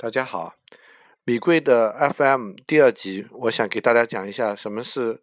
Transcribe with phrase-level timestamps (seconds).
[0.00, 0.54] 大家好，
[1.24, 5.20] 米贵的 FM 第二集，我想给大家讲一下什么是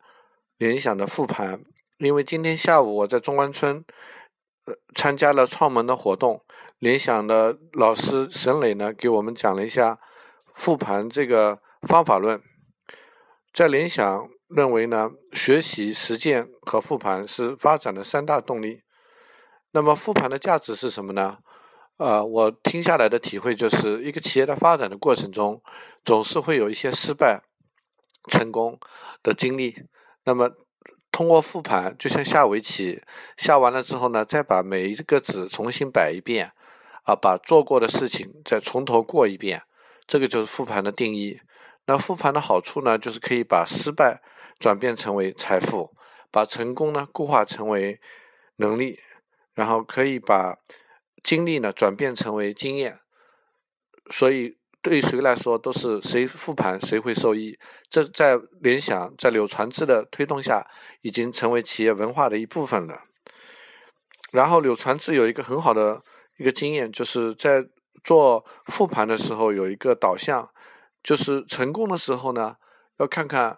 [0.57, 1.63] 联想的复盘。
[1.99, 3.85] 因为今天下午我在中关村，
[4.65, 6.43] 呃，参加了创门的活动，
[6.79, 9.97] 联想的老师沈磊呢给我们讲了一下
[10.53, 12.41] 复盘这个方法论。
[13.53, 18.81] 在联想认为呢，学习、实践和复盘是发展的三大动力。
[19.71, 21.37] 那么复盘的价值是什么呢？
[21.97, 25.61] 呃，我听下来的体会就是，一个企业的发展的过程中，
[26.03, 27.41] 总是会有一些失败、
[28.29, 28.77] 成功
[29.23, 29.85] 的经历。
[30.25, 30.51] 那么，
[31.09, 33.01] 通过复盘，就像下围棋，
[33.37, 36.51] 下完了之后呢，再把每一个子重新摆一遍，
[37.03, 39.63] 啊，把做过的事情再从头过一遍，
[40.05, 41.39] 这个就是复盘的定义。
[41.85, 44.21] 那复盘的好处呢，就是可以把失败
[44.59, 45.95] 转变成为财富，
[46.29, 48.01] 把成功呢固化成为
[48.57, 48.99] 能力，
[49.53, 50.57] 然后可以把。
[51.25, 52.99] 经历呢转变成为经验，
[54.11, 57.57] 所以对谁来说都是谁复盘谁会受益。
[57.89, 60.69] 这在联想在柳传志的推动下，
[61.01, 63.01] 已经成为企业文化的一部分了。
[64.31, 66.03] 然后柳传志有一个很好的
[66.37, 67.65] 一个经验，就是在
[68.03, 70.47] 做复盘的时候有一个导向，
[71.01, 72.57] 就是成功的时候呢
[72.99, 73.57] 要看看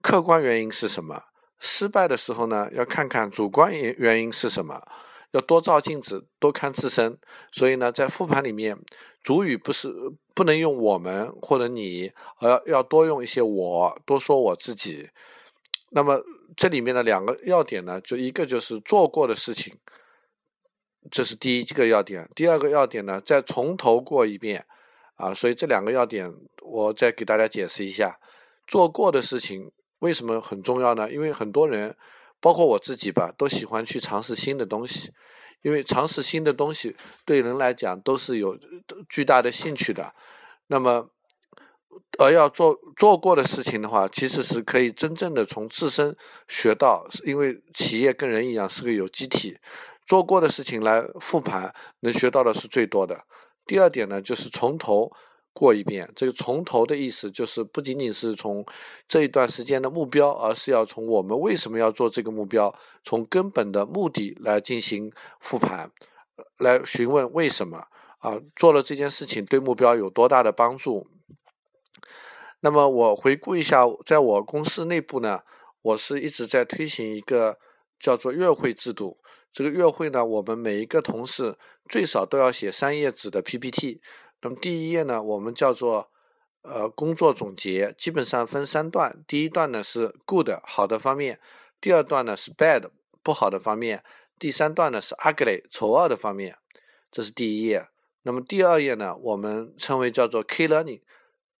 [0.00, 1.24] 客观原因是什么，
[1.60, 4.80] 失败的时候呢要看看主观原原因是什么。
[5.32, 7.18] 要多照镜子，多看自身。
[7.52, 8.78] 所以呢，在复盘里面，
[9.22, 9.92] 主语不是
[10.34, 15.10] 不能用我们或者你，而要要多用一些我，多说我自己。
[15.90, 16.22] 那么
[16.56, 19.76] 这里面的两个要点呢，就一个就是做过的事情，
[21.10, 22.28] 这是第一个要点。
[22.34, 24.66] 第二个要点呢，再从头过一遍
[25.16, 25.34] 啊。
[25.34, 28.18] 所以这两个要点，我再给大家解释一下。
[28.66, 31.10] 做过的事情为什么很重要呢？
[31.10, 31.96] 因为很多人。
[32.42, 35.12] 包括我自己吧，都喜欢去尝试新的东西，
[35.62, 38.58] 因为尝试新的东西对人来讲都是有
[39.08, 40.12] 巨大的兴趣的。
[40.66, 41.08] 那么，
[42.18, 46.16] 而要做做过的事情的话，其实是可以真正的从自身
[46.48, 49.56] 学到，因为企业跟人一样是个有机体，
[50.04, 53.24] 做过的事情来复盘，能学到的是最多的。
[53.64, 55.12] 第二点呢，就是从头。
[55.54, 58.64] 过一遍，这个从头的意思就是不仅仅是从
[59.06, 62.74] 这一段时间的目标，而是要从我们为什么要做这个目标，
[63.04, 65.90] 从根本的目的来进行复盘，
[66.58, 67.86] 来询问为什么
[68.18, 71.06] 啊做了这件事情对目标有多大的帮助。
[72.60, 75.40] 那么我回顾一下，在我公司内部呢，
[75.82, 77.58] 我是一直在推行一个
[78.00, 79.18] 叫做月会制度。
[79.52, 81.58] 这个月会呢，我们每一个同事
[81.90, 84.00] 最少都要写三页纸的 PPT。
[84.42, 86.10] 那么第一页呢，我们叫做
[86.62, 89.22] 呃工作总结，基本上分三段。
[89.28, 91.38] 第一段呢是 good 好的方面，
[91.80, 92.90] 第二段呢是 bad
[93.22, 94.02] 不好的方面，
[94.40, 96.58] 第三段呢是 ugly 丑恶的方面。
[97.12, 97.86] 这是第一页。
[98.22, 101.02] 那么第二页呢，我们称为叫做 key learning，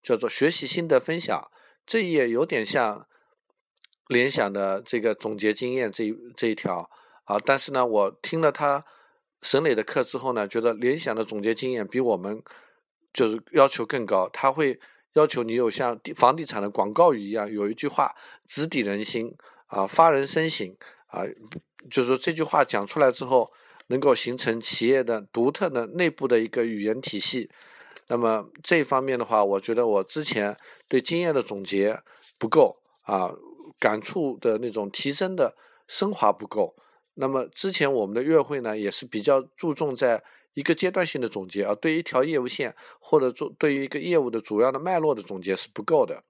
[0.02, 1.50] 叫做学习心得分享。
[1.86, 3.06] 这一页有点像
[4.08, 6.90] 联想的这个总结经验这一这一条
[7.26, 8.84] 啊，但是呢，我听了他
[9.40, 12.42] 沈磊的课之后呢，觉得联想的总结经验比我们。
[13.12, 14.78] 就是要求更高，他会
[15.14, 18.14] 要求你有像房地产的广告语一样，有一句话
[18.46, 19.34] 直抵人心
[19.66, 20.74] 啊，发人深省
[21.06, 21.22] 啊。
[21.90, 23.52] 就是说这句话讲出来之后，
[23.88, 27.50] 能够形成企业的独特的内部的一个语言体系。
[28.06, 30.56] 那么这一方面的话，我觉得我之前
[30.88, 32.00] 对经验的总结
[32.38, 33.34] 不够啊，
[33.78, 35.56] 感触的那种提升的
[35.88, 36.74] 升华不够。
[37.14, 40.22] 那么之前我们的月会呢，也是比较注重在。
[40.54, 46.24] 一个阶段性的总结啊，对一条业务线或者做对于一个业务的主要的脉络的总结是不够的。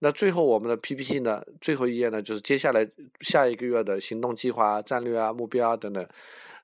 [0.00, 2.84] 那最后我们的 PPT 呢，最后一页呢，就是接下来
[3.20, 6.04] 下一个月的行动计划、战略啊、目标啊等等。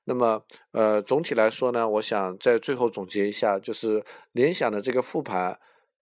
[0.07, 0.43] 那么
[0.73, 5.57] 呃，总体来说呢，我想在最后总结一下，就是联想的这个复盘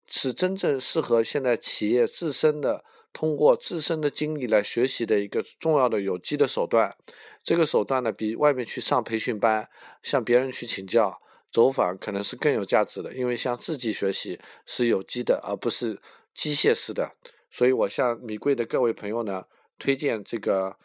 [0.07, 2.85] 是真正适合现在企业自身的。
[3.15, 6.95] 通过自身的经历来学习的一个重要的有机的手段，
[7.45, 9.71] 这个手段呢，比外面去上培训班、
[10.03, 16.03] 向别人去请教、走访可能是更有价值的，因为向自己学习是有机的，而不是
[16.35, 17.15] 机械式的。
[17.53, 19.45] 所以我向米贵的各位朋友呢，
[19.79, 20.77] 推荐这个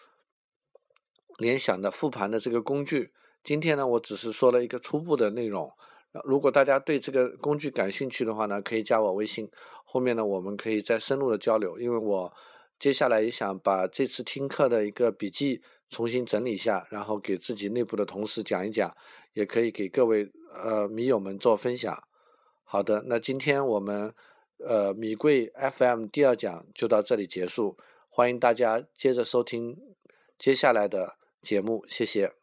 [1.39, 3.11] 联想的复盘的这个工具。
[3.43, 5.73] 今天呢，我只是说了一个初步的内容。
[6.23, 9.49] 如果大家对这个工具感兴趣的话呢，可以加我微信。
[9.85, 11.79] 后面呢，我们可以再深入的交流。
[11.79, 12.33] 因为我
[12.79, 18.95] 接下来也想把这次听课的一个笔记重新整理一下，然后给自己内部的同事讲一讲，
[19.33, 22.01] 也可以给各位呃米友们做分享。
[22.63, 24.13] 好的，那今天我们
[24.57, 27.77] 呃米贵 FM 第二讲就到这里结束，
[28.09, 29.77] 欢迎大家接着收听
[30.37, 32.38] 接下来的节目，谢谢。